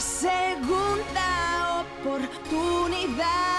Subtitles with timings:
[0.00, 3.57] segunda oportunidad.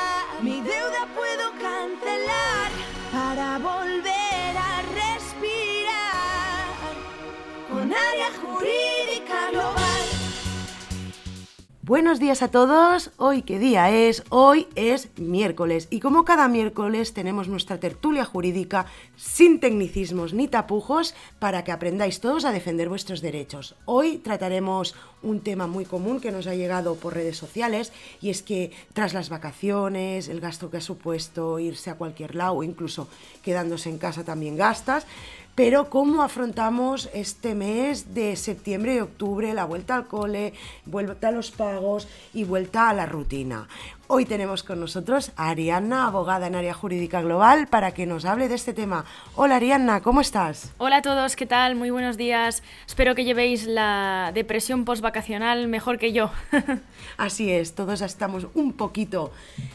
[11.90, 13.10] Buenos días a todos.
[13.18, 14.22] Hoy qué día es?
[14.30, 18.86] Hoy es miércoles y como cada miércoles tenemos nuestra tertulia jurídica
[19.16, 23.74] sin tecnicismos ni tapujos para que aprendáis todos a defender vuestros derechos.
[23.86, 24.94] Hoy trataremos
[25.24, 29.16] un tema muy común que nos ha llegado por redes sociales y es que tras
[29.16, 33.08] las vacaciones, el gasto que ha supuesto irse a cualquier lado o incluso
[33.42, 35.08] quedándose en casa también gastas,
[35.56, 40.54] pero ¿cómo afrontamos este mes de septiembre y octubre, la vuelta al cole,
[40.86, 43.68] vuelta a los pagos y vuelta a la rutina?
[44.12, 48.50] Hoy tenemos con nosotros a Arianna, abogada en área jurídica global, para que nos hable
[48.50, 49.06] de este tema.
[49.36, 50.74] Hola Arianna, ¿cómo estás?
[50.80, 51.76] Hola a todos, ¿qué tal?
[51.76, 52.64] Muy buenos días.
[52.88, 56.32] Espero que llevéis la depresión postvacacional mejor que yo.
[57.18, 59.32] Así es, todos estamos un poquito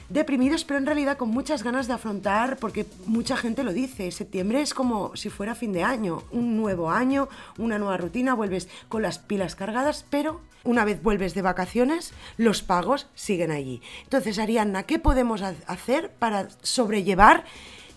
[0.08, 4.62] deprimidos, pero en realidad con muchas ganas de afrontar, porque mucha gente lo dice, septiembre
[4.62, 9.02] es como si fuera fin de año, un nuevo año, una nueva rutina, vuelves con
[9.02, 13.82] las pilas cargadas, pero una vez vuelves de vacaciones, los pagos siguen allí.
[14.04, 17.44] Entonces, Arianna, ¿qué podemos hacer para sobrellevar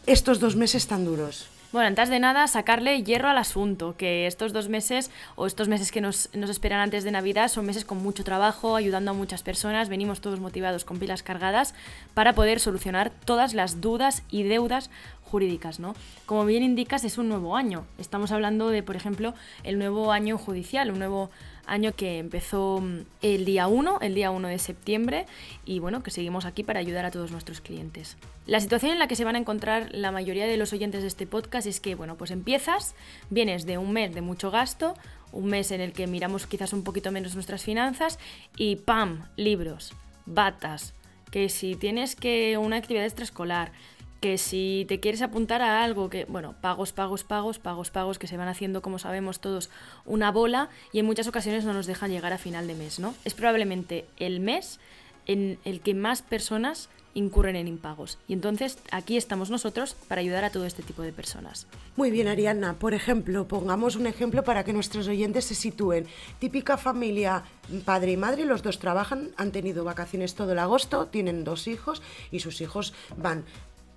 [0.06, 1.50] estos dos meses tan duros?
[1.74, 5.92] Bueno, antes de nada, sacarle hierro al asunto, que estos dos meses o estos meses
[5.92, 9.44] que nos, nos, esperan antes de Navidad son meses con mucho trabajo, ayudando a muchas
[9.44, 11.76] personas, venimos todos motivados con pilas cargadas
[12.14, 14.90] para poder solucionar todas las dudas y deudas
[15.24, 15.94] jurídicas, ¿no?
[16.26, 17.86] Como bien indicas, es un nuevo año.
[17.98, 19.34] Estamos hablando de, por ejemplo,
[19.64, 21.30] el nuevo año judicial, un nuevo
[21.68, 25.26] año que empezó mm, el día 1, el día 1 de septiembre,
[25.66, 28.18] y bueno, que seguimos aquí para ayudar a todos nuestros clientes.
[28.46, 31.08] La situación en la que se van a encontrar la mayoría de los oyentes de
[31.08, 32.96] este podcast es que, bueno, pues empiezas,
[33.30, 34.96] vienes de un mes de mucho gasto,
[35.32, 38.18] un mes en el que miramos quizás un poquito menos nuestras finanzas,
[38.56, 39.28] y ¡pam!
[39.36, 39.94] Libros,
[40.26, 40.94] batas,
[41.30, 43.72] que si tienes que una actividad extraescolar,
[44.20, 48.28] que si te quieres apuntar a algo, que, bueno, pagos, pagos, pagos, pagos, pagos, que
[48.28, 49.70] se van haciendo, como sabemos todos,
[50.06, 53.14] una bola y en muchas ocasiones no nos dejan llegar a final de mes, ¿no?
[53.26, 54.80] Es probablemente el mes
[55.28, 58.20] en el que más personas incurren en impagos.
[58.28, 61.66] Y entonces aquí estamos nosotros para ayudar a todo este tipo de personas.
[61.96, 62.74] Muy bien, Ariana.
[62.74, 66.06] Por ejemplo, pongamos un ejemplo para que nuestros oyentes se sitúen.
[66.38, 67.44] Típica familia,
[67.86, 72.04] padre y madre, los dos trabajan, han tenido vacaciones todo el agosto, tienen dos hijos
[72.32, 73.46] y sus hijos van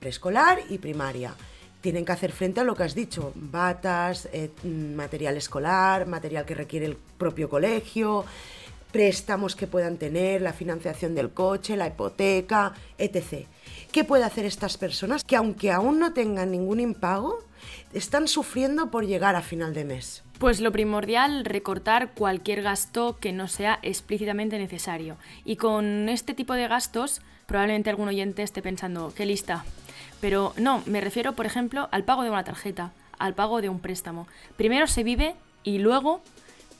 [0.00, 1.34] preescolar y primaria.
[1.80, 6.54] Tienen que hacer frente a lo que has dicho, batas, eh, material escolar, material que
[6.54, 8.24] requiere el propio colegio,
[8.92, 13.46] préstamos que puedan tener, la financiación del coche, la hipoteca, etc.
[13.92, 17.38] ¿Qué puede hacer estas personas que aunque aún no tengan ningún impago,
[17.92, 20.22] están sufriendo por llegar a final de mes?
[20.38, 25.18] Pues lo primordial, recortar cualquier gasto que no sea explícitamente necesario.
[25.44, 29.64] Y con este tipo de gastos, probablemente algún oyente esté pensando, qué lista,
[30.20, 33.80] pero no, me refiero, por ejemplo, al pago de una tarjeta, al pago de un
[33.80, 34.28] préstamo.
[34.56, 35.34] Primero se vive
[35.64, 36.22] y luego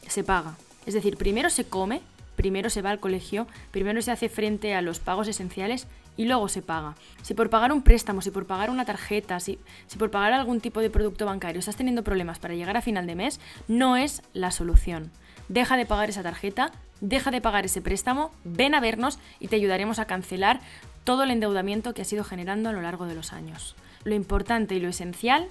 [0.06, 0.54] se paga.
[0.86, 2.02] Es decir, primero se come,
[2.36, 6.48] primero se va al colegio, primero se hace frente a los pagos esenciales y luego
[6.48, 6.94] se paga.
[7.22, 9.58] Si por pagar un préstamo, si por pagar una tarjeta, si,
[9.88, 13.08] si por pagar algún tipo de producto bancario estás teniendo problemas para llegar a final
[13.08, 15.10] de mes, no es la solución.
[15.48, 19.56] Deja de pagar esa tarjeta, deja de pagar ese préstamo, ven a vernos y te
[19.56, 20.60] ayudaremos a cancelar
[21.04, 23.74] todo el endeudamiento que has ido generando a lo largo de los años.
[24.04, 25.48] Lo importante y lo esencial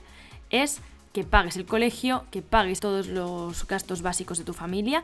[0.49, 0.81] es
[1.13, 5.03] que pagues el colegio, que pagues todos los gastos básicos de tu familia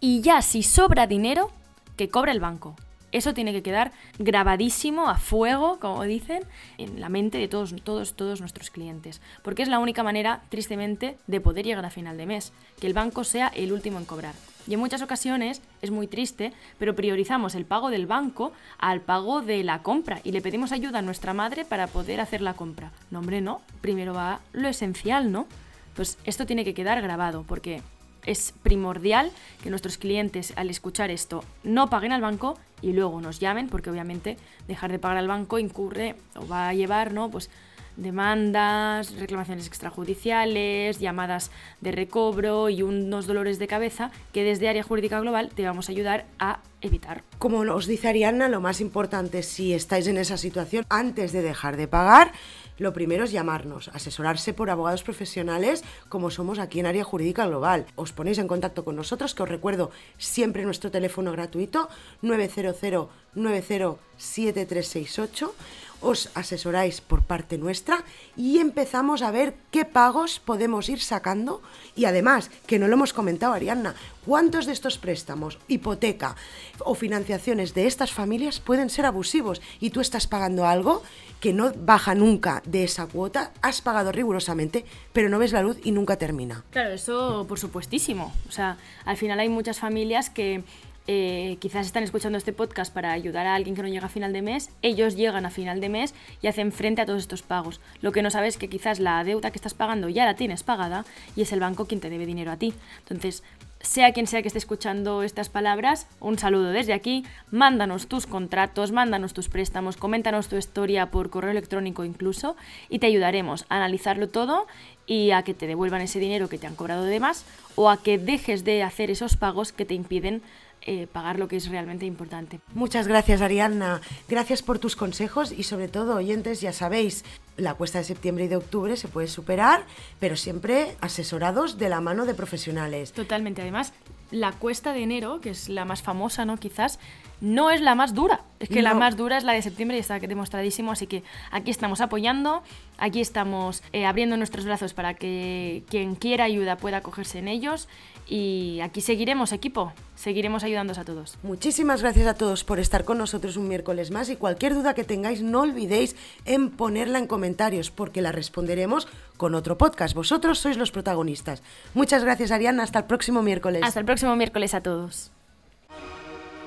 [0.00, 1.50] y ya si sobra dinero,
[1.96, 2.74] que cobre el banco.
[3.12, 6.42] Eso tiene que quedar grabadísimo a fuego, como dicen,
[6.78, 9.20] en la mente de todos, todos, todos nuestros clientes.
[9.44, 12.92] Porque es la única manera, tristemente, de poder llegar a final de mes, que el
[12.92, 14.34] banco sea el último en cobrar.
[14.66, 19.42] Y en muchas ocasiones es muy triste, pero priorizamos el pago del banco al pago
[19.42, 22.92] de la compra y le pedimos ayuda a nuestra madre para poder hacer la compra.
[23.10, 23.60] No, hombre, no.
[23.80, 25.46] Primero va lo esencial, ¿no?
[25.94, 27.82] Pues esto tiene que quedar grabado porque
[28.26, 29.30] es primordial
[29.62, 33.90] que nuestros clientes al escuchar esto no paguen al banco y luego nos llamen, porque
[33.90, 34.36] obviamente
[34.66, 37.30] dejar de pagar al banco incurre o va a llevar, ¿no?
[37.30, 37.50] Pues
[37.96, 41.50] demandas, reclamaciones extrajudiciales, llamadas
[41.80, 45.92] de recobro y unos dolores de cabeza que desde Área Jurídica Global te vamos a
[45.92, 47.22] ayudar a evitar.
[47.38, 51.76] Como os dice Arianna, lo más importante si estáis en esa situación, antes de dejar
[51.76, 52.32] de pagar,
[52.76, 57.86] lo primero es llamarnos, asesorarse por abogados profesionales como somos aquí en Área Jurídica Global.
[57.94, 61.88] Os ponéis en contacto con nosotros, que os recuerdo siempre nuestro teléfono gratuito
[62.22, 65.54] 900 907368
[66.04, 68.04] os asesoráis por parte nuestra
[68.36, 71.62] y empezamos a ver qué pagos podemos ir sacando
[71.96, 73.94] y además, que no lo hemos comentado Arianna,
[74.26, 76.36] ¿cuántos de estos préstamos, hipoteca
[76.80, 81.02] o financiaciones de estas familias pueden ser abusivos y tú estás pagando algo
[81.40, 85.78] que no baja nunca de esa cuota, has pagado rigurosamente, pero no ves la luz
[85.82, 86.64] y nunca termina?
[86.70, 88.32] Claro, eso por supuestísimo.
[88.48, 90.64] O sea, al final hay muchas familias que
[91.06, 94.32] eh, quizás están escuchando este podcast para ayudar a alguien que no llega a final
[94.32, 97.80] de mes, ellos llegan a final de mes y hacen frente a todos estos pagos.
[98.00, 100.62] Lo que no sabes es que quizás la deuda que estás pagando ya la tienes
[100.62, 101.04] pagada
[101.36, 102.72] y es el banco quien te debe dinero a ti.
[103.00, 103.42] Entonces,
[103.84, 108.92] sea quien sea que esté escuchando estas palabras, un saludo desde aquí, mándanos tus contratos,
[108.92, 112.56] mándanos tus préstamos, coméntanos tu historia por correo electrónico incluso
[112.88, 114.66] y te ayudaremos a analizarlo todo
[115.06, 117.44] y a que te devuelvan ese dinero que te han cobrado de más
[117.76, 120.42] o a que dejes de hacer esos pagos que te impiden
[120.86, 122.60] eh, pagar lo que es realmente importante.
[122.74, 127.24] Muchas gracias Ariadna, gracias por tus consejos y sobre todo oyentes, ya sabéis,
[127.56, 129.86] la cuesta de septiembre y de octubre se puede superar,
[130.20, 133.12] pero siempre asesorados de la mano de profesionales.
[133.12, 133.92] Totalmente, además,
[134.30, 136.56] la cuesta de enero, que es la más famosa, ¿no?
[136.56, 136.98] Quizás,
[137.44, 138.40] no es la más dura.
[138.58, 141.70] Es que la más dura es la de septiembre y está demostradísimo, así que aquí
[141.70, 142.62] estamos apoyando,
[142.96, 147.86] aquí estamos eh, abriendo nuestros brazos para que quien quiera ayuda pueda acogerse en ellos
[148.26, 149.92] y aquí seguiremos, equipo.
[150.14, 151.36] Seguiremos ayudándoos a todos.
[151.42, 155.04] Muchísimas gracias a todos por estar con nosotros un miércoles más y cualquier duda que
[155.04, 160.14] tengáis no olvidéis en ponerla en comentarios porque la responderemos con otro podcast.
[160.14, 161.62] Vosotros sois los protagonistas.
[161.92, 163.82] Muchas gracias Ariana, hasta el próximo miércoles.
[163.84, 165.30] Hasta el próximo miércoles a todos.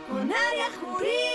[0.08, 1.27] Con área jurídica global.